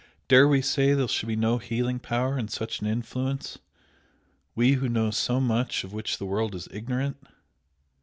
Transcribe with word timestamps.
Dare 0.27 0.47
we 0.47 0.63
say 0.63 0.93
there 0.93 1.07
shall 1.07 1.27
be 1.27 1.35
no 1.35 1.59
healing 1.59 1.99
power 1.99 2.35
in 2.35 2.47
such 2.47 2.79
an 2.81 2.87
influence? 2.87 3.59
we 4.55 4.71
who 4.71 4.89
know 4.89 5.11
so 5.11 5.39
much 5.39 5.83
of 5.83 5.93
which 5.93 6.17
the 6.17 6.25
world 6.25 6.55
is 6.55 6.67
ignorant!" 6.71 7.17